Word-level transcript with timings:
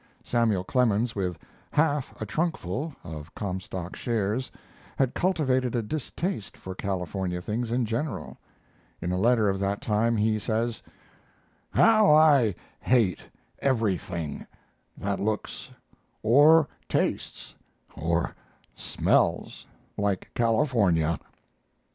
Samuel 0.23 0.63
Clemens, 0.63 1.15
with 1.15 1.37
"half 1.69 2.19
a 2.19 2.25
trunkful" 2.25 2.95
of 3.03 3.35
Comstock 3.35 3.95
shares, 3.95 4.51
had 4.97 5.13
cultivated 5.13 5.75
a 5.75 5.83
distaste 5.83 6.57
for 6.57 6.73
California 6.73 7.39
things 7.39 7.71
in 7.71 7.85
general: 7.85 8.39
In 8.99 9.11
a 9.11 9.19
letter 9.19 9.47
of 9.47 9.59
that 9.59 9.79
time 9.79 10.17
he 10.17 10.39
says: 10.39 10.81
"How 11.69 12.09
I 12.15 12.55
hate 12.79 13.19
everything 13.59 14.47
that 14.97 15.19
looks 15.19 15.69
or 16.23 16.67
tastes 16.89 17.53
or 17.95 18.33
smells 18.75 19.67
like 19.97 20.31
California!" 20.33 21.19